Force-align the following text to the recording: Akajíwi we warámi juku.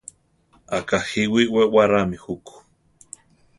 Akajíwi 0.77 1.41
we 1.53 1.61
warámi 1.73 2.17
juku. 2.23 2.53